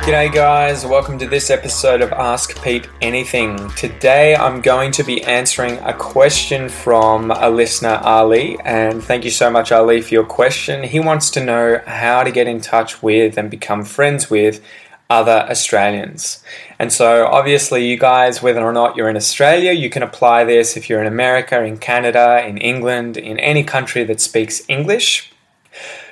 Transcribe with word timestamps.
G'day, 0.00 0.32
guys. 0.32 0.86
Welcome 0.86 1.18
to 1.18 1.26
this 1.26 1.50
episode 1.50 2.00
of 2.00 2.10
Ask 2.12 2.60
Pete 2.62 2.88
Anything. 3.02 3.68
Today, 3.76 4.34
I'm 4.34 4.62
going 4.62 4.92
to 4.92 5.04
be 5.04 5.22
answering 5.24 5.76
a 5.80 5.92
question 5.92 6.70
from 6.70 7.30
a 7.30 7.50
listener, 7.50 8.00
Ali. 8.02 8.58
And 8.64 9.04
thank 9.04 9.26
you 9.26 9.30
so 9.30 9.50
much, 9.50 9.70
Ali, 9.70 10.00
for 10.00 10.14
your 10.14 10.24
question. 10.24 10.84
He 10.84 11.00
wants 11.00 11.28
to 11.32 11.44
know 11.44 11.82
how 11.86 12.22
to 12.22 12.32
get 12.32 12.48
in 12.48 12.62
touch 12.62 13.02
with 13.02 13.36
and 13.36 13.50
become 13.50 13.84
friends 13.84 14.30
with 14.30 14.64
other 15.10 15.46
Australians. 15.50 16.42
And 16.78 16.90
so, 16.90 17.26
obviously, 17.26 17.86
you 17.86 17.98
guys, 17.98 18.42
whether 18.42 18.62
or 18.62 18.72
not 18.72 18.96
you're 18.96 19.10
in 19.10 19.16
Australia, 19.16 19.72
you 19.72 19.90
can 19.90 20.02
apply 20.02 20.44
this 20.44 20.78
if 20.78 20.88
you're 20.88 21.02
in 21.02 21.06
America, 21.06 21.62
in 21.62 21.76
Canada, 21.76 22.42
in 22.48 22.56
England, 22.56 23.18
in 23.18 23.38
any 23.38 23.62
country 23.62 24.04
that 24.04 24.22
speaks 24.22 24.62
English. 24.66 25.30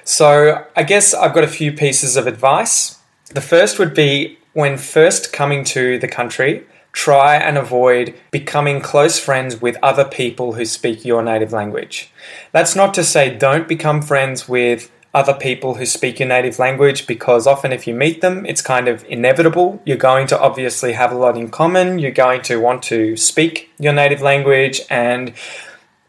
So, 0.05 0.67
I 0.77 0.83
guess 0.83 1.15
I've 1.15 1.33
got 1.33 1.43
a 1.43 1.49
few 1.49 1.73
pieces 1.73 2.19
of 2.19 2.27
advice. 2.27 2.98
The 3.31 3.41
first 3.43 3.79
would 3.79 3.93
be 3.93 4.39
when 4.55 4.79
first 4.79 5.33
coming 5.33 5.63
to 5.65 5.99
the 5.99 6.09
country, 6.09 6.67
try 6.93 7.37
and 7.37 7.59
avoid 7.59 8.15
becoming 8.31 8.81
close 8.81 9.19
friends 9.19 9.61
with 9.61 9.77
other 9.83 10.05
people 10.05 10.55
who 10.55 10.65
speak 10.65 11.05
your 11.05 11.23
native 11.23 11.53
language. 11.53 12.11
That's 12.53 12.75
not 12.75 12.95
to 12.95 13.05
say 13.05 13.37
don't 13.37 13.69
become 13.69 14.01
friends 14.01 14.49
with 14.49 14.91
other 15.15 15.35
people 15.35 15.75
who 15.75 15.87
speak 15.87 16.19
your 16.19 16.29
native 16.29 16.59
language 16.59 17.07
because 17.07 17.47
often 17.47 17.73
if 17.73 17.87
you 17.87 17.95
meet 17.95 18.21
them, 18.21 18.47
it's 18.47 18.63
kind 18.63 18.89
of 18.89 19.05
inevitable. 19.05 19.81
You're 19.85 19.97
going 19.97 20.27
to 20.29 20.41
obviously 20.41 20.95
have 20.95 21.13
a 21.13 21.17
lot 21.17 21.37
in 21.37 21.51
common. 21.51 21.99
You're 21.99 22.11
going 22.11 22.43
to 22.43 22.59
want 22.59 22.83
to 22.85 23.17
speak 23.17 23.71
your 23.79 23.93
native 23.93 24.23
language 24.23 24.81
and 24.91 25.35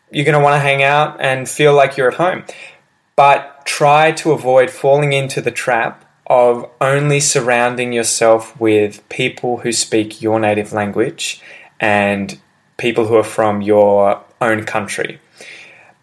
you're 0.10 0.26
going 0.26 0.38
to 0.38 0.44
want 0.44 0.56
to 0.56 0.60
hang 0.60 0.84
out 0.84 1.20
and 1.20 1.48
feel 1.48 1.74
like 1.74 1.98
you're 1.98 2.10
at 2.10 2.16
home. 2.16 2.46
But 3.16 3.66
try 3.66 4.12
to 4.14 4.32
avoid 4.32 4.70
falling 4.70 5.14
into 5.14 5.42
the 5.42 5.52
trap 5.52 6.06
of 6.30 6.70
only 6.80 7.20
surrounding 7.20 7.92
yourself 7.92 8.60
with 8.60 9.08
people 9.10 9.58
who 9.58 9.72
speak 9.72 10.22
your 10.22 10.40
native 10.40 10.72
language 10.72 11.42
and 11.80 12.40
people 12.78 13.08
who 13.08 13.16
are 13.16 13.24
from 13.24 13.62
your 13.62 14.24
own 14.40 14.64
country. 14.64 15.20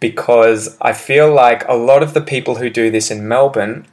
Because 0.01 0.77
I 0.81 0.93
feel 0.93 1.33
like 1.33 1.67
a 1.69 1.75
lot 1.75 2.03
of 2.03 2.13
the 2.13 2.21
people 2.21 2.57
who 2.57 2.69
do 2.69 2.91
this 2.91 3.11
in 3.11 3.27
Melbourne 3.27 3.87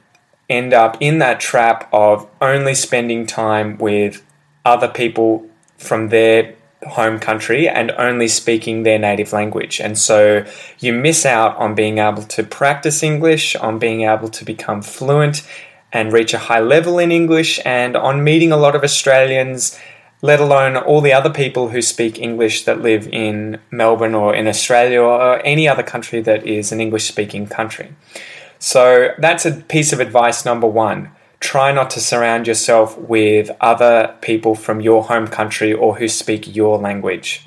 end 0.50 0.74
up 0.74 0.96
in 1.00 1.18
that 1.18 1.40
trap 1.40 1.88
of 1.92 2.28
only 2.40 2.74
spending 2.74 3.26
time 3.26 3.78
with 3.78 4.22
other 4.64 4.88
people 4.88 5.46
from 5.78 6.08
their 6.08 6.54
home 6.86 7.18
country 7.18 7.66
and 7.68 7.90
only 7.92 8.28
speaking 8.28 8.82
their 8.82 8.98
native 8.98 9.32
language. 9.32 9.80
And 9.80 9.96
so 9.96 10.44
you 10.80 10.92
miss 10.92 11.24
out 11.24 11.56
on 11.56 11.74
being 11.74 11.98
able 11.98 12.22
to 12.22 12.42
practice 12.42 13.02
English, 13.02 13.56
on 13.56 13.78
being 13.78 14.02
able 14.02 14.28
to 14.28 14.44
become 14.44 14.82
fluent 14.82 15.46
and 15.94 16.12
reach 16.12 16.34
a 16.34 16.38
high 16.38 16.60
level 16.60 16.98
in 16.98 17.10
English, 17.10 17.58
and 17.64 17.96
on 17.96 18.22
meeting 18.22 18.52
a 18.52 18.56
lot 18.58 18.74
of 18.74 18.82
Australians, 18.82 19.78
let 20.20 20.40
alone 20.40 20.76
all 20.76 21.00
the 21.00 21.12
other 21.12 21.30
people 21.30 21.68
who 21.68 21.80
speak 21.80 22.18
English 22.18 22.64
that 22.64 22.82
live 22.82 23.06
in 23.08 23.58
Melbourne 23.70 24.14
or 24.14 24.34
in 24.34 24.48
Australia 24.48 25.00
or 25.00 25.40
any 25.44 25.68
other 25.68 25.82
country 25.82 26.20
that 26.22 26.46
is 26.46 26.72
an 26.72 26.80
English 26.80 27.04
speaking 27.04 27.46
country. 27.46 27.94
So 28.58 29.10
that's 29.18 29.44
a 29.46 29.52
piece 29.52 29.92
of 29.92 30.00
advice 30.00 30.44
number 30.44 30.66
one. 30.66 31.10
Try 31.40 31.72
not 31.72 31.90
to 31.90 32.00
surround 32.00 32.46
yourself 32.46 32.96
with 32.96 33.50
other 33.60 34.16
people 34.22 34.54
from 34.54 34.80
your 34.80 35.04
home 35.04 35.26
country 35.26 35.74
or 35.74 35.96
who 35.96 36.08
speak 36.08 36.56
your 36.56 36.78
language. 36.78 37.46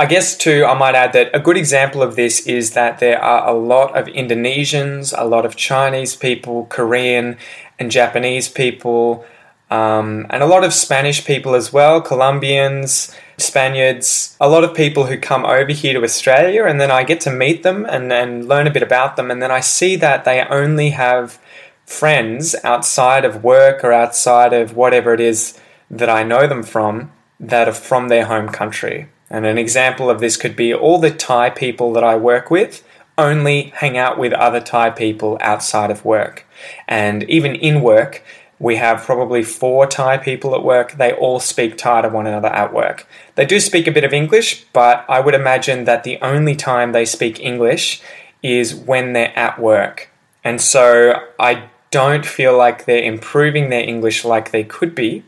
I 0.00 0.06
guess, 0.06 0.34
too, 0.34 0.64
I 0.64 0.72
might 0.72 0.94
add 0.94 1.12
that 1.12 1.28
a 1.34 1.38
good 1.38 1.58
example 1.58 2.02
of 2.02 2.16
this 2.16 2.46
is 2.46 2.70
that 2.70 3.00
there 3.00 3.22
are 3.22 3.46
a 3.46 3.52
lot 3.52 3.94
of 3.94 4.06
Indonesians, 4.06 5.12
a 5.14 5.26
lot 5.26 5.44
of 5.44 5.56
Chinese 5.56 6.16
people, 6.16 6.64
Korean 6.70 7.36
and 7.78 7.90
Japanese 7.90 8.48
people, 8.48 9.26
um, 9.70 10.26
and 10.30 10.42
a 10.42 10.46
lot 10.46 10.64
of 10.64 10.72
Spanish 10.72 11.26
people 11.26 11.54
as 11.54 11.70
well, 11.70 12.00
Colombians, 12.00 13.14
Spaniards, 13.36 14.38
a 14.40 14.48
lot 14.48 14.64
of 14.64 14.74
people 14.74 15.04
who 15.04 15.18
come 15.18 15.44
over 15.44 15.70
here 15.70 15.92
to 15.92 16.02
Australia, 16.02 16.64
and 16.64 16.80
then 16.80 16.90
I 16.90 17.04
get 17.04 17.20
to 17.20 17.30
meet 17.30 17.62
them 17.62 17.84
and, 17.84 18.10
and 18.10 18.48
learn 18.48 18.66
a 18.66 18.70
bit 18.70 18.82
about 18.82 19.16
them, 19.16 19.30
and 19.30 19.42
then 19.42 19.50
I 19.50 19.60
see 19.60 19.96
that 19.96 20.24
they 20.24 20.40
only 20.44 20.90
have 20.90 21.38
friends 21.84 22.56
outside 22.64 23.26
of 23.26 23.44
work 23.44 23.84
or 23.84 23.92
outside 23.92 24.54
of 24.54 24.74
whatever 24.74 25.12
it 25.12 25.20
is 25.20 25.60
that 25.90 26.08
I 26.08 26.22
know 26.22 26.46
them 26.46 26.62
from 26.62 27.12
that 27.38 27.68
are 27.68 27.74
from 27.74 28.08
their 28.08 28.24
home 28.24 28.48
country. 28.48 29.10
And 29.30 29.46
an 29.46 29.58
example 29.58 30.10
of 30.10 30.20
this 30.20 30.36
could 30.36 30.56
be 30.56 30.74
all 30.74 30.98
the 30.98 31.10
Thai 31.10 31.50
people 31.50 31.92
that 31.92 32.04
I 32.04 32.16
work 32.16 32.50
with 32.50 32.84
only 33.16 33.72
hang 33.76 33.96
out 33.96 34.18
with 34.18 34.32
other 34.32 34.60
Thai 34.60 34.90
people 34.90 35.38
outside 35.40 35.90
of 35.90 36.04
work. 36.04 36.46
And 36.88 37.22
even 37.24 37.54
in 37.54 37.82
work, 37.82 38.24
we 38.58 38.76
have 38.76 39.04
probably 39.04 39.42
four 39.42 39.86
Thai 39.86 40.18
people 40.18 40.54
at 40.54 40.62
work. 40.62 40.92
They 40.92 41.12
all 41.12 41.40
speak 41.40 41.78
Thai 41.78 42.02
to 42.02 42.08
one 42.08 42.26
another 42.26 42.48
at 42.48 42.74
work. 42.74 43.06
They 43.36 43.46
do 43.46 43.60
speak 43.60 43.86
a 43.86 43.92
bit 43.92 44.04
of 44.04 44.12
English, 44.12 44.64
but 44.72 45.04
I 45.08 45.20
would 45.20 45.34
imagine 45.34 45.84
that 45.84 46.04
the 46.04 46.18
only 46.20 46.56
time 46.56 46.92
they 46.92 47.04
speak 47.04 47.40
English 47.40 48.02
is 48.42 48.74
when 48.74 49.12
they're 49.12 49.36
at 49.38 49.58
work. 49.58 50.10
And 50.42 50.60
so 50.60 51.14
I 51.38 51.68
don't 51.90 52.26
feel 52.26 52.56
like 52.56 52.84
they're 52.84 53.02
improving 53.02 53.70
their 53.70 53.82
English 53.82 54.24
like 54.24 54.50
they 54.50 54.64
could 54.64 54.94
be 54.94 55.24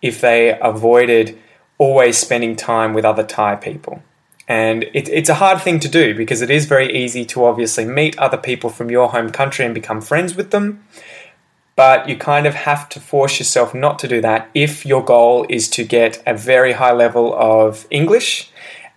if 0.00 0.20
they 0.20 0.58
avoided 0.60 1.38
always 1.82 2.16
spending 2.16 2.54
time 2.54 2.94
with 2.94 3.04
other 3.04 3.24
Thai 3.24 3.56
people. 3.56 4.04
And 4.46 4.84
it, 4.94 5.08
it's 5.08 5.28
a 5.28 5.40
hard 5.44 5.60
thing 5.60 5.80
to 5.80 5.88
do 5.88 6.14
because 6.14 6.40
it 6.40 6.50
is 6.50 6.66
very 6.66 6.88
easy 7.02 7.24
to 7.32 7.44
obviously 7.44 7.84
meet 7.84 8.16
other 8.18 8.36
people 8.36 8.70
from 8.70 8.88
your 8.88 9.08
home 9.08 9.30
country 9.30 9.64
and 9.64 9.74
become 9.74 10.00
friends 10.00 10.36
with 10.36 10.52
them. 10.52 10.84
But 11.74 12.08
you 12.08 12.16
kind 12.16 12.46
of 12.46 12.54
have 12.54 12.88
to 12.90 13.00
force 13.00 13.40
yourself 13.40 13.74
not 13.74 13.98
to 13.98 14.06
do 14.06 14.20
that 14.20 14.48
if 14.54 14.86
your 14.86 15.04
goal 15.04 15.44
is 15.48 15.68
to 15.70 15.82
get 15.82 16.22
a 16.24 16.34
very 16.36 16.72
high 16.74 16.92
level 16.92 17.34
of 17.34 17.84
English 17.90 18.50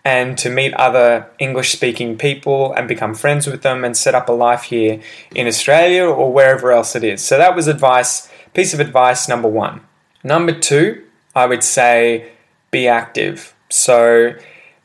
and 0.04 0.38
to 0.38 0.52
meet 0.52 0.72
other 0.76 1.28
English 1.40 1.72
speaking 1.72 2.20
people 2.20 2.72
and 2.74 2.88
become 2.88 3.16
friends 3.16 3.48
with 3.48 3.64
them 3.64 3.84
and 3.84 3.98
set 3.98 4.14
up 4.14 4.30
a 4.30 4.38
life 4.48 4.64
here 4.64 5.00
in 5.34 5.48
Australia 5.48 6.06
or 6.06 6.32
wherever 6.32 6.72
else 6.72 6.96
it 6.96 7.04
is. 7.04 7.24
So 7.24 7.40
that 7.40 7.56
was 7.56 7.68
advice, 7.68 8.30
piece 8.54 8.76
of 8.76 8.80
advice 8.80 9.28
number 9.28 9.48
one. 9.48 9.82
Number 10.24 10.52
two, 10.52 11.04
I 11.34 11.48
would 11.48 11.64
say 11.64 12.35
be 12.72 12.88
active. 12.88 13.56
So, 13.70 14.36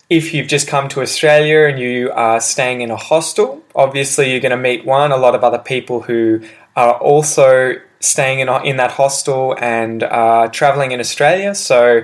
if 0.08 0.34
you've 0.34 0.48
just 0.48 0.66
come 0.66 0.88
to 0.88 1.00
Australia 1.02 1.68
and 1.68 1.78
you 1.78 2.10
are 2.12 2.40
staying 2.40 2.80
in 2.80 2.90
a 2.90 2.96
hostel, 2.96 3.62
obviously 3.76 4.30
you're 4.30 4.40
going 4.40 4.50
to 4.50 4.56
meet 4.56 4.84
one, 4.84 5.12
a 5.12 5.16
lot 5.16 5.36
of 5.36 5.44
other 5.44 5.58
people 5.58 6.02
who 6.02 6.42
are 6.74 6.94
also 6.94 7.74
staying 8.00 8.40
in, 8.40 8.48
in 8.64 8.76
that 8.76 8.90
hostel 8.92 9.56
and 9.60 10.02
are 10.02 10.48
traveling 10.48 10.92
in 10.92 11.00
Australia. 11.00 11.54
So, 11.54 12.02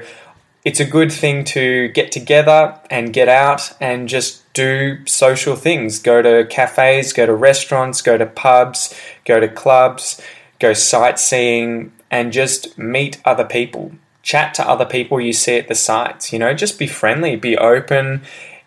it's 0.65 0.81
a 0.81 0.85
good 0.85 1.13
thing 1.13 1.45
to 1.45 1.89
get 1.89 2.11
together 2.11 2.77
and 2.91 3.13
get 3.13 3.29
out 3.29 3.73
and 3.81 4.09
just 4.09 4.53
do 4.53 5.07
social 5.07 5.55
things. 5.55 6.01
Go 6.01 6.23
to 6.23 6.45
cafes, 6.51 7.13
go 7.13 7.25
to 7.25 7.35
restaurants, 7.35 8.03
go 8.03 8.19
to 8.19 8.27
pubs, 8.27 8.93
go 9.25 9.39
to 9.39 9.47
clubs, 9.47 10.21
go 10.59 10.73
sightseeing, 10.73 11.93
and 12.11 12.33
just 12.33 12.77
meet 12.77 13.21
other 13.25 13.45
people 13.45 13.93
chat 14.27 14.53
to 14.55 14.69
other 14.69 14.85
people 14.85 15.21
you 15.21 15.33
see 15.33 15.57
at 15.57 15.69
the 15.69 15.75
sites. 15.75 16.33
You 16.33 16.41
know, 16.41 16.53
just 16.53 16.81
be 16.81 16.89
friendly, 16.89 17.37
be 17.37 17.57
open. 17.57 18.23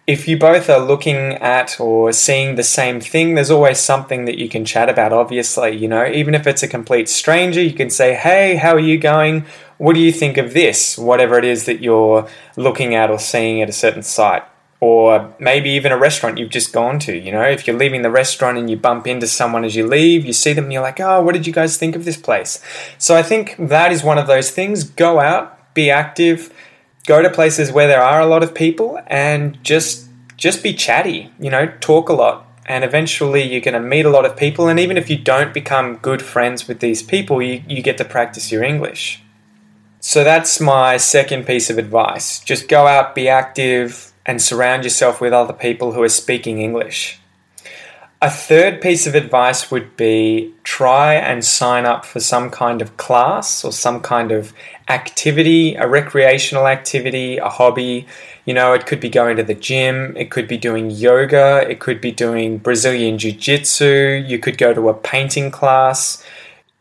If 0.07 0.25
you 0.25 0.39
both 0.39 0.69
are 0.69 0.79
looking 0.79 1.33
at 1.33 1.79
or 1.81 2.13
seeing 2.13 2.55
the 2.55 2.63
same 2.63 3.01
thing, 3.01 3.35
there's 3.35 3.51
always 3.51 3.77
something 3.77 4.23
that 4.23 4.37
you 4.39 4.47
can 4.47 4.63
chat 4.63 4.87
about, 4.87 5.11
obviously. 5.11 5.75
You 5.75 5.89
know, 5.89 6.07
even 6.07 6.33
if 6.33 6.47
it's 6.47 6.63
a 6.63 6.67
complete 6.67 7.09
stranger, 7.09 7.61
you 7.61 7.73
can 7.73 7.89
say, 7.89 8.15
Hey, 8.15 8.55
how 8.55 8.73
are 8.73 8.79
you 8.79 8.97
going? 8.97 9.45
What 9.77 9.95
do 9.95 9.99
you 9.99 10.13
think 10.13 10.37
of 10.37 10.53
this? 10.53 10.97
Whatever 10.97 11.37
it 11.37 11.45
is 11.45 11.65
that 11.65 11.81
you're 11.81 12.27
looking 12.55 12.95
at 12.95 13.11
or 13.11 13.19
seeing 13.19 13.61
at 13.61 13.69
a 13.69 13.73
certain 13.73 14.01
site 14.01 14.43
or 14.81 15.33
maybe 15.39 15.71
even 15.71 15.91
a 15.91 15.97
restaurant 15.97 16.37
you've 16.37 16.49
just 16.49 16.71
gone 16.71 16.99
to. 16.99 17.15
You 17.15 17.31
know, 17.31 17.41
if 17.41 17.67
you're 17.67 17.77
leaving 17.77 18.01
the 18.01 18.09
restaurant 18.09 18.57
and 18.57 18.69
you 18.69 18.77
bump 18.77 19.07
into 19.07 19.27
someone 19.27 19.65
as 19.65 19.75
you 19.75 19.85
leave, 19.85 20.25
you 20.25 20.33
see 20.33 20.53
them 20.53 20.65
and 20.65 20.73
you're 20.73 20.81
like, 20.81 20.99
oh, 20.99 21.21
what 21.21 21.33
did 21.33 21.45
you 21.45 21.53
guys 21.53 21.77
think 21.77 21.95
of 21.95 22.05
this 22.05 22.17
place? 22.17 22.63
So 22.97 23.15
I 23.15 23.23
think 23.23 23.55
that 23.59 23.91
is 23.91 24.03
one 24.03 24.17
of 24.17 24.27
those 24.27 24.51
things. 24.51 24.83
Go 24.83 25.19
out, 25.19 25.73
be 25.73 25.89
active, 25.89 26.53
go 27.05 27.21
to 27.21 27.29
places 27.29 27.71
where 27.71 27.87
there 27.87 28.01
are 28.01 28.21
a 28.21 28.25
lot 28.25 28.43
of 28.43 28.53
people, 28.53 28.99
and 29.07 29.61
just 29.63 30.07
just 30.37 30.63
be 30.63 30.73
chatty. 30.73 31.31
You 31.39 31.49
know, 31.49 31.67
talk 31.81 32.07
a 32.07 32.13
lot. 32.13 32.45
And 32.65 32.83
eventually, 32.83 33.41
you're 33.41 33.61
going 33.61 33.73
to 33.73 33.79
meet 33.79 34.05
a 34.05 34.11
lot 34.11 34.25
of 34.25 34.37
people. 34.37 34.67
And 34.67 34.79
even 34.79 34.95
if 34.95 35.09
you 35.09 35.17
don't 35.17 35.55
become 35.55 35.97
good 35.97 36.21
friends 36.21 36.67
with 36.67 36.81
these 36.81 37.01
people, 37.01 37.41
you, 37.41 37.63
you 37.67 37.81
get 37.81 37.97
to 37.97 38.05
practice 38.05 38.51
your 38.51 38.63
English. 38.63 39.23
So 39.99 40.23
that's 40.23 40.61
my 40.61 40.97
second 40.97 41.47
piece 41.47 41.71
of 41.71 41.79
advice. 41.79 42.39
Just 42.39 42.69
go 42.69 42.85
out, 42.85 43.15
be 43.15 43.27
active, 43.27 44.08
and 44.29 44.39
surround 44.39 44.83
yourself 44.83 45.19
with 45.19 45.33
other 45.33 45.53
people 45.53 45.93
who 45.93 46.03
are 46.03 46.15
speaking 46.23 46.61
English. 46.61 47.19
A 48.21 48.29
third 48.29 48.79
piece 48.79 49.07
of 49.07 49.15
advice 49.15 49.71
would 49.71 49.97
be 49.97 50.53
try 50.63 51.15
and 51.15 51.43
sign 51.43 51.87
up 51.87 52.05
for 52.05 52.19
some 52.19 52.51
kind 52.51 52.79
of 52.79 52.95
class 52.95 53.65
or 53.65 53.71
some 53.71 54.01
kind 54.01 54.31
of 54.31 54.53
activity, 54.87 55.73
a 55.73 55.87
recreational 55.87 56.67
activity, 56.67 57.37
a 57.37 57.49
hobby. 57.49 58.05
You 58.45 58.53
know, 58.53 58.73
it 58.73 58.85
could 58.85 58.99
be 58.99 59.09
going 59.09 59.35
to 59.37 59.43
the 59.43 59.55
gym, 59.55 60.15
it 60.15 60.29
could 60.29 60.47
be 60.47 60.59
doing 60.59 60.91
yoga, 60.91 61.67
it 61.67 61.79
could 61.79 61.99
be 61.99 62.11
doing 62.11 62.59
Brazilian 62.59 63.17
Jiu 63.17 63.31
Jitsu, 63.31 64.23
you 64.27 64.37
could 64.37 64.59
go 64.59 64.75
to 64.75 64.89
a 64.89 64.93
painting 64.93 65.49
class. 65.49 66.23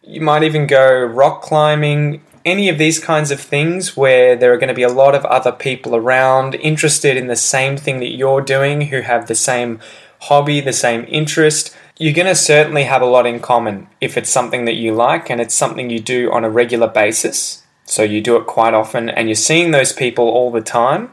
You 0.03 0.21
might 0.21 0.43
even 0.43 0.67
go 0.67 1.03
rock 1.03 1.41
climbing, 1.41 2.21
any 2.49 2.69
of 2.69 2.79
these 2.79 2.99
kinds 2.99 3.31
of 3.31 3.41
things 3.41 3.97
where 3.97 4.35
there 4.35 4.53
are 4.53 4.57
going 4.57 4.69
to 4.69 4.75
be 4.75 4.83
a 4.83 4.89
lot 4.89 5.15
of 5.15 5.25
other 5.27 5.53
people 5.53 5.95
around 5.95 6.55
interested 6.57 7.17
in 7.17 7.27
the 7.27 7.37
same 7.37 7.77
thing 7.77 8.01
that 8.01 8.17
you're 8.17 8.41
doing 8.41 8.83
who 8.83 9.03
have 9.03 9.29
the 9.29 9.35
same 9.35 9.81
hobby, 10.23 10.61
the 10.61 10.73
same 10.73 11.05
interest. 11.09 11.77
You're 11.99 12.15
going 12.15 12.27
to 12.27 12.35
certainly 12.35 12.85
have 12.85 13.03
a 13.03 13.07
lot 13.07 13.27
in 13.27 13.41
common 13.41 13.89
if 14.01 14.17
it's 14.17 14.31
something 14.31 14.65
that 14.65 14.75
you 14.75 14.95
like 14.95 15.31
and 15.31 15.41
it's 15.41 15.55
something 15.55 15.91
you 15.91 16.01
do 16.01 16.31
on 16.33 16.45
a 16.45 16.51
regular 16.51 16.89
basis. 16.89 17.63
So 17.85 18.03
you 18.03 18.21
do 18.21 18.37
it 18.37 18.47
quite 18.47 18.75
often 18.75 19.09
and 19.09 19.29
you're 19.29 19.35
seeing 19.35 19.71
those 19.71 19.93
people 19.93 20.29
all 20.29 20.51
the 20.51 20.61
time. 20.61 21.13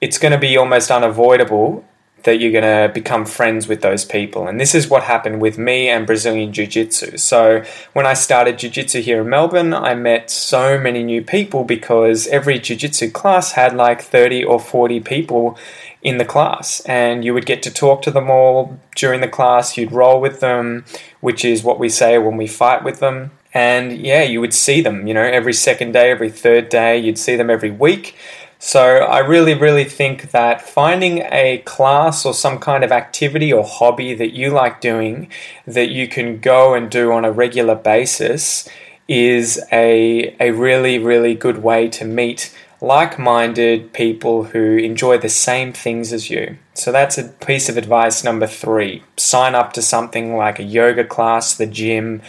It's 0.00 0.18
going 0.18 0.32
to 0.32 0.38
be 0.38 0.56
almost 0.56 0.90
unavoidable 0.90 1.84
that 2.24 2.40
you're 2.40 2.52
going 2.52 2.62
to 2.88 2.92
become 2.92 3.24
friends 3.24 3.68
with 3.68 3.82
those 3.82 4.04
people. 4.04 4.46
And 4.46 4.60
this 4.60 4.74
is 4.74 4.88
what 4.88 5.04
happened 5.04 5.40
with 5.40 5.58
me 5.58 5.88
and 5.88 6.06
Brazilian 6.06 6.52
Jiu 6.52 6.66
Jitsu. 6.66 7.16
So, 7.16 7.64
when 7.92 8.06
I 8.06 8.14
started 8.14 8.58
Jiu 8.58 8.70
Jitsu 8.70 9.00
here 9.00 9.22
in 9.22 9.28
Melbourne, 9.28 9.74
I 9.74 9.94
met 9.94 10.30
so 10.30 10.78
many 10.78 11.02
new 11.02 11.22
people 11.22 11.64
because 11.64 12.26
every 12.28 12.58
Jiu 12.58 12.76
Jitsu 12.76 13.10
class 13.10 13.52
had 13.52 13.74
like 13.74 14.02
30 14.02 14.44
or 14.44 14.60
40 14.60 15.00
people 15.00 15.58
in 16.02 16.18
the 16.18 16.24
class. 16.24 16.80
And 16.80 17.24
you 17.24 17.32
would 17.34 17.46
get 17.46 17.62
to 17.62 17.70
talk 17.70 18.02
to 18.02 18.10
them 18.10 18.30
all 18.30 18.78
during 18.96 19.20
the 19.20 19.28
class, 19.28 19.76
you'd 19.76 19.92
roll 19.92 20.20
with 20.20 20.40
them, 20.40 20.84
which 21.20 21.44
is 21.44 21.62
what 21.62 21.78
we 21.78 21.88
say 21.88 22.18
when 22.18 22.36
we 22.36 22.46
fight 22.46 22.84
with 22.84 22.98
them. 22.98 23.30
And 23.54 23.98
yeah, 23.98 24.22
you 24.22 24.40
would 24.40 24.54
see 24.54 24.80
them, 24.80 25.06
you 25.06 25.14
know, 25.14 25.22
every 25.22 25.52
second 25.52 25.92
day, 25.92 26.10
every 26.10 26.30
third 26.30 26.68
day, 26.68 26.98
you'd 26.98 27.18
see 27.18 27.36
them 27.36 27.50
every 27.50 27.70
week. 27.70 28.16
So 28.64 28.98
I 28.98 29.18
really, 29.18 29.54
really 29.54 29.82
think 29.82 30.30
that 30.30 30.62
finding 30.62 31.18
a 31.32 31.58
class 31.64 32.24
or 32.24 32.32
some 32.32 32.60
kind 32.60 32.84
of 32.84 32.92
activity 32.92 33.52
or 33.52 33.64
hobby 33.64 34.14
that 34.14 34.34
you 34.34 34.50
like 34.50 34.80
doing 34.80 35.28
that 35.66 35.90
you 35.90 36.06
can 36.06 36.38
go 36.38 36.72
and 36.72 36.88
do 36.88 37.10
on 37.10 37.24
a 37.24 37.32
regular 37.32 37.74
basis 37.74 38.68
is 39.08 39.60
a, 39.72 40.36
a 40.38 40.52
really, 40.52 41.00
really 41.00 41.34
good 41.34 41.60
way 41.64 41.88
to 41.88 42.04
meet 42.04 42.56
like 42.80 43.18
minded 43.18 43.92
people 43.92 44.44
who 44.44 44.76
enjoy 44.76 45.18
the 45.18 45.28
same 45.28 45.72
things 45.72 46.12
as 46.12 46.30
you. 46.30 46.56
So 46.74 46.92
that's 46.92 47.18
a 47.18 47.30
piece 47.30 47.68
of 47.68 47.76
advice 47.76 48.22
number 48.22 48.46
three. 48.46 49.02
Sign 49.16 49.56
up 49.56 49.72
to 49.72 49.82
something 49.82 50.36
like 50.36 50.60
a 50.60 50.62
yoga 50.62 51.04
class, 51.04 51.56
the 51.56 51.66
gym, 51.66 52.22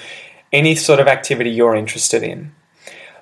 any 0.51 0.73
sort 0.73 0.99
of 0.99 1.07
activity 1.07 1.51
you're 1.51 1.75
interested 1.75 2.23
in. 2.23 2.53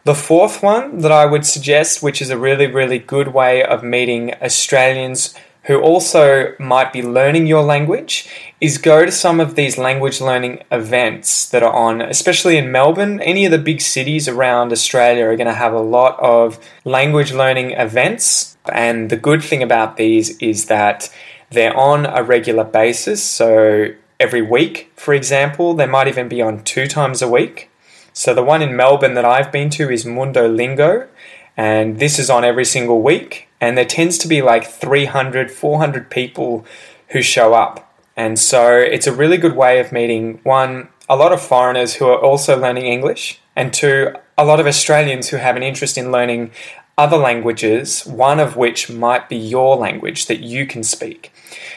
The 0.03 0.15
fourth 0.15 0.63
one 0.63 0.99
that 0.99 1.11
I 1.11 1.27
would 1.27 1.45
suggest, 1.45 2.01
which 2.01 2.23
is 2.23 2.31
a 2.31 2.37
really, 2.37 2.65
really 2.65 2.97
good 2.97 3.35
way 3.35 3.63
of 3.63 3.83
meeting 3.83 4.33
Australians 4.41 5.35
who 5.65 5.79
also 5.79 6.55
might 6.57 6.91
be 6.91 7.03
learning 7.03 7.45
your 7.45 7.61
language, 7.61 8.27
is 8.59 8.79
go 8.79 9.05
to 9.05 9.11
some 9.11 9.39
of 9.39 9.53
these 9.53 9.77
language 9.77 10.19
learning 10.19 10.63
events 10.71 11.47
that 11.49 11.61
are 11.61 11.71
on, 11.71 12.01
especially 12.01 12.57
in 12.57 12.71
Melbourne. 12.71 13.19
Any 13.19 13.45
of 13.45 13.51
the 13.51 13.59
big 13.59 13.79
cities 13.79 14.27
around 14.27 14.71
Australia 14.71 15.25
are 15.25 15.35
going 15.35 15.45
to 15.45 15.53
have 15.53 15.73
a 15.73 15.79
lot 15.79 16.19
of 16.19 16.57
language 16.83 17.31
learning 17.31 17.71
events. 17.71 18.57
And 18.73 19.11
the 19.11 19.17
good 19.17 19.43
thing 19.43 19.61
about 19.61 19.97
these 19.97 20.35
is 20.39 20.65
that 20.65 21.13
they're 21.51 21.77
on 21.77 22.07
a 22.07 22.23
regular 22.23 22.63
basis. 22.63 23.23
So 23.23 23.89
every 24.19 24.41
week, 24.41 24.91
for 24.95 25.13
example, 25.13 25.75
they 25.75 25.85
might 25.85 26.07
even 26.07 26.27
be 26.27 26.41
on 26.41 26.63
two 26.63 26.87
times 26.87 27.21
a 27.21 27.29
week. 27.29 27.70
So 28.13 28.33
the 28.33 28.43
one 28.43 28.61
in 28.61 28.75
Melbourne 28.75 29.13
that 29.13 29.25
I've 29.25 29.51
been 29.51 29.69
to 29.71 29.89
is 29.89 30.05
Mundo 30.05 30.47
Lingo, 30.47 31.07
and 31.55 31.99
this 31.99 32.19
is 32.19 32.29
on 32.29 32.43
every 32.43 32.65
single 32.65 33.01
week. 33.01 33.47
And 33.61 33.77
there 33.77 33.85
tends 33.85 34.17
to 34.19 34.27
be 34.27 34.41
like 34.41 34.65
300, 34.65 35.51
400 35.51 36.09
people 36.09 36.65
who 37.09 37.21
show 37.21 37.53
up. 37.53 37.93
And 38.17 38.37
so 38.37 38.77
it's 38.77 39.07
a 39.07 39.13
really 39.13 39.37
good 39.37 39.55
way 39.55 39.79
of 39.79 39.91
meeting 39.91 40.39
one, 40.43 40.89
a 41.07 41.15
lot 41.15 41.31
of 41.31 41.41
foreigners 41.41 41.95
who 41.95 42.07
are 42.07 42.19
also 42.19 42.59
learning 42.59 42.85
English, 42.85 43.39
and 43.55 43.73
two, 43.73 44.13
a 44.37 44.45
lot 44.45 44.59
of 44.59 44.67
Australians 44.67 45.29
who 45.29 45.37
have 45.37 45.55
an 45.55 45.63
interest 45.63 45.97
in 45.97 46.11
learning 46.11 46.51
other 46.97 47.17
languages, 47.17 48.05
one 48.05 48.39
of 48.39 48.57
which 48.57 48.89
might 48.89 49.29
be 49.29 49.37
your 49.37 49.75
language 49.75 50.25
that 50.25 50.41
you 50.41 50.65
can 50.65 50.83
speak. 50.83 51.31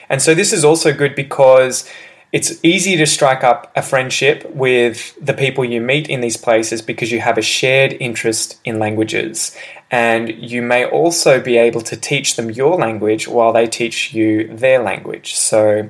And 0.08 0.20
so 0.20 0.34
this 0.34 0.52
is 0.52 0.64
also 0.64 0.92
good 0.92 1.14
because 1.14 1.88
it's 2.34 2.58
easy 2.64 2.96
to 2.96 3.06
strike 3.06 3.44
up 3.44 3.70
a 3.76 3.80
friendship 3.80 4.44
with 4.56 5.16
the 5.24 5.32
people 5.32 5.64
you 5.64 5.80
meet 5.80 6.08
in 6.08 6.20
these 6.20 6.36
places 6.36 6.82
because 6.82 7.12
you 7.12 7.20
have 7.20 7.38
a 7.38 7.42
shared 7.42 7.92
interest 8.00 8.58
in 8.64 8.80
languages. 8.80 9.56
And 9.88 10.30
you 10.30 10.60
may 10.60 10.84
also 10.84 11.40
be 11.40 11.56
able 11.56 11.80
to 11.82 11.96
teach 11.96 12.34
them 12.34 12.50
your 12.50 12.76
language 12.76 13.28
while 13.28 13.52
they 13.52 13.68
teach 13.68 14.12
you 14.12 14.48
their 14.48 14.82
language. 14.82 15.36
So, 15.36 15.88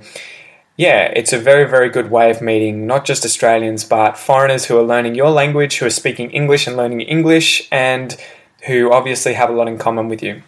yeah, 0.76 1.04
it's 1.16 1.32
a 1.32 1.38
very, 1.38 1.66
very 1.66 1.88
good 1.88 2.10
way 2.10 2.30
of 2.30 2.42
meeting 2.42 2.86
not 2.86 3.06
just 3.06 3.24
Australians, 3.24 3.82
but 3.82 4.18
foreigners 4.18 4.66
who 4.66 4.76
are 4.76 4.82
learning 4.82 5.14
your 5.14 5.30
language, 5.30 5.78
who 5.78 5.86
are 5.86 5.90
speaking 6.02 6.30
English 6.30 6.66
and 6.66 6.76
learning 6.76 7.00
English, 7.00 7.66
and 7.72 8.20
who 8.66 8.92
obviously 8.92 9.32
have 9.32 9.48
a 9.48 9.54
lot 9.54 9.66
in 9.66 9.78
common 9.78 10.08
with 10.10 10.22
you. 10.22 10.42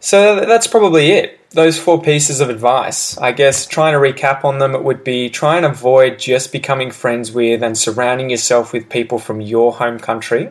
So 0.00 0.44
that's 0.44 0.66
probably 0.66 1.10
it. 1.10 1.40
Those 1.50 1.78
four 1.78 2.00
pieces 2.00 2.40
of 2.40 2.50
advice. 2.50 3.16
I 3.18 3.32
guess 3.32 3.66
trying 3.66 3.94
to 3.94 3.98
recap 3.98 4.44
on 4.44 4.58
them, 4.58 4.74
it 4.74 4.84
would 4.84 5.02
be 5.02 5.28
try 5.30 5.56
and 5.56 5.66
avoid 5.66 6.18
just 6.18 6.52
becoming 6.52 6.90
friends 6.90 7.32
with 7.32 7.62
and 7.62 7.76
surrounding 7.76 8.30
yourself 8.30 8.72
with 8.72 8.88
people 8.88 9.18
from 9.18 9.40
your 9.40 9.72
home 9.72 9.98
country. 9.98 10.50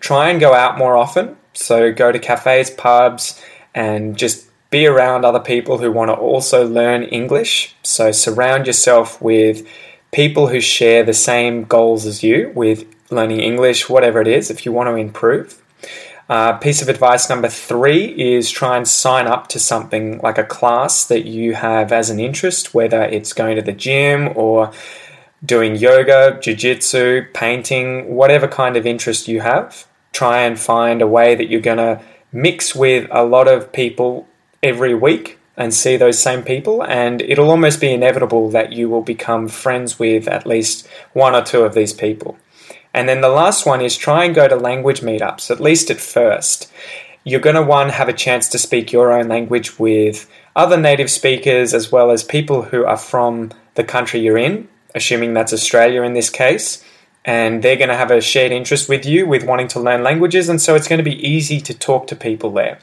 Try 0.00 0.30
and 0.30 0.40
go 0.40 0.54
out 0.54 0.78
more 0.78 0.96
often. 0.96 1.36
So 1.52 1.92
go 1.92 2.12
to 2.12 2.18
cafes, 2.18 2.70
pubs, 2.70 3.42
and 3.74 4.16
just 4.16 4.48
be 4.70 4.86
around 4.86 5.24
other 5.24 5.40
people 5.40 5.78
who 5.78 5.92
want 5.92 6.08
to 6.10 6.14
also 6.14 6.66
learn 6.66 7.04
English. 7.04 7.74
So 7.82 8.12
surround 8.12 8.66
yourself 8.66 9.20
with 9.20 9.66
people 10.12 10.48
who 10.48 10.60
share 10.60 11.04
the 11.04 11.14
same 11.14 11.64
goals 11.64 12.06
as 12.06 12.22
you 12.22 12.52
with 12.54 12.84
learning 13.10 13.40
English, 13.40 13.88
whatever 13.88 14.20
it 14.20 14.28
is, 14.28 14.50
if 14.50 14.64
you 14.64 14.72
want 14.72 14.88
to 14.88 14.94
improve. 14.94 15.60
Uh, 16.28 16.56
piece 16.56 16.80
of 16.80 16.88
advice 16.88 17.28
number 17.28 17.48
three 17.48 18.06
is 18.06 18.50
try 18.50 18.76
and 18.78 18.88
sign 18.88 19.26
up 19.26 19.46
to 19.48 19.58
something 19.58 20.18
like 20.20 20.38
a 20.38 20.44
class 20.44 21.04
that 21.04 21.26
you 21.26 21.54
have 21.54 21.92
as 21.92 22.08
an 22.08 22.18
interest, 22.18 22.72
whether 22.72 23.02
it's 23.02 23.34
going 23.34 23.56
to 23.56 23.62
the 23.62 23.72
gym 23.72 24.30
or 24.34 24.72
doing 25.44 25.76
yoga, 25.76 26.38
jiu 26.40 26.54
jitsu, 26.54 27.26
painting, 27.34 28.14
whatever 28.14 28.48
kind 28.48 28.76
of 28.76 28.86
interest 28.86 29.28
you 29.28 29.42
have. 29.42 29.86
Try 30.12 30.42
and 30.42 30.58
find 30.58 31.02
a 31.02 31.06
way 31.06 31.34
that 31.34 31.50
you're 31.50 31.60
going 31.60 31.76
to 31.78 32.00
mix 32.32 32.74
with 32.74 33.06
a 33.10 33.24
lot 33.24 33.46
of 33.46 33.72
people 33.72 34.26
every 34.62 34.94
week 34.94 35.38
and 35.56 35.72
see 35.72 35.96
those 35.96 36.18
same 36.18 36.42
people, 36.42 36.82
and 36.82 37.20
it'll 37.22 37.50
almost 37.50 37.80
be 37.80 37.92
inevitable 37.92 38.48
that 38.50 38.72
you 38.72 38.88
will 38.88 39.02
become 39.02 39.46
friends 39.46 39.98
with 39.98 40.26
at 40.26 40.46
least 40.46 40.88
one 41.12 41.34
or 41.34 41.42
two 41.42 41.62
of 41.62 41.74
these 41.74 41.92
people. 41.92 42.36
And 42.94 43.08
then 43.08 43.20
the 43.20 43.28
last 43.28 43.66
one 43.66 43.80
is 43.80 43.96
try 43.96 44.24
and 44.24 44.34
go 44.34 44.46
to 44.46 44.56
language 44.56 45.00
meetups, 45.00 45.50
at 45.50 45.60
least 45.60 45.90
at 45.90 46.00
first. 46.00 46.70
You're 47.24 47.40
going 47.40 47.56
to, 47.56 47.62
one, 47.62 47.88
have 47.88 48.08
a 48.08 48.12
chance 48.12 48.48
to 48.50 48.58
speak 48.58 48.92
your 48.92 49.12
own 49.12 49.28
language 49.28 49.78
with 49.78 50.30
other 50.54 50.76
native 50.76 51.10
speakers 51.10 51.74
as 51.74 51.90
well 51.90 52.12
as 52.12 52.22
people 52.22 52.62
who 52.62 52.84
are 52.84 52.96
from 52.96 53.50
the 53.74 53.82
country 53.82 54.20
you're 54.20 54.38
in, 54.38 54.68
assuming 54.94 55.34
that's 55.34 55.52
Australia 55.52 56.02
in 56.02 56.12
this 56.12 56.30
case. 56.30 56.84
And 57.24 57.62
they're 57.62 57.76
going 57.76 57.88
to 57.88 57.96
have 57.96 58.10
a 58.10 58.20
shared 58.20 58.52
interest 58.52 58.88
with 58.88 59.04
you 59.04 59.26
with 59.26 59.44
wanting 59.44 59.68
to 59.68 59.80
learn 59.80 60.02
languages, 60.02 60.48
and 60.48 60.60
so 60.60 60.74
it's 60.74 60.86
going 60.86 60.98
to 60.98 61.02
be 61.02 61.26
easy 61.26 61.60
to 61.62 61.72
talk 61.72 62.06
to 62.08 62.16
people 62.16 62.50
there. 62.50 62.78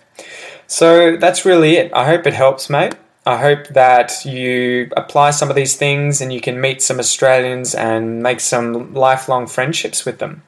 So 0.66 1.16
that's 1.16 1.46
really 1.46 1.76
it. 1.76 1.94
I 1.94 2.06
hope 2.06 2.26
it 2.26 2.34
helps, 2.34 2.70
mate. 2.70 2.96
I 3.26 3.38
hope 3.38 3.68
that 3.70 4.26
you 4.26 4.90
apply 4.98 5.32
some 5.32 5.50
of 5.50 5.56
these 5.56 5.76
things 5.76 6.22
and 6.22 6.34
you 6.34 6.42
can 6.42 6.60
meet 6.60 6.82
some 6.82 6.98
Australians 6.98 7.76
and 7.76 8.24
make 8.24 8.40
some 8.40 8.94
lifelong 8.94 9.46
friendships 9.46 10.06
with 10.06 10.18
them. 10.18 10.42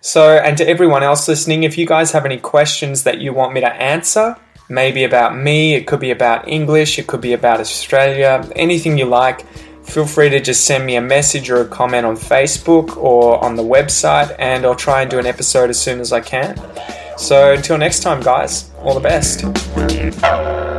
So, 0.00 0.38
and 0.38 0.56
to 0.58 0.66
everyone 0.66 1.02
else 1.02 1.28
listening, 1.28 1.62
if 1.62 1.78
you 1.78 1.86
guys 1.86 2.10
have 2.12 2.24
any 2.24 2.38
questions 2.38 3.04
that 3.04 3.20
you 3.20 3.32
want 3.32 3.52
me 3.52 3.60
to 3.60 3.72
answer, 3.72 4.36
maybe 4.68 5.04
about 5.04 5.36
me, 5.36 5.74
it 5.74 5.86
could 5.86 6.00
be 6.00 6.10
about 6.10 6.48
English, 6.48 6.98
it 6.98 7.06
could 7.06 7.20
be 7.20 7.32
about 7.32 7.60
Australia, 7.60 8.48
anything 8.56 8.98
you 8.98 9.04
like, 9.04 9.46
feel 9.84 10.06
free 10.06 10.30
to 10.30 10.40
just 10.40 10.64
send 10.64 10.86
me 10.86 10.96
a 10.96 11.00
message 11.00 11.50
or 11.50 11.60
a 11.60 11.68
comment 11.68 12.06
on 12.06 12.16
Facebook 12.16 12.96
or 12.96 13.42
on 13.44 13.56
the 13.56 13.62
website, 13.62 14.34
and 14.38 14.64
I'll 14.64 14.74
try 14.74 15.02
and 15.02 15.10
do 15.10 15.18
an 15.18 15.26
episode 15.26 15.70
as 15.70 15.78
soon 15.78 16.00
as 16.00 16.12
I 16.12 16.20
can. 16.20 16.56
So, 17.18 17.52
until 17.52 17.76
next 17.76 18.00
time, 18.00 18.20
guys, 18.20 18.70
all 18.78 18.98
the 18.98 19.00
best. 19.00 20.69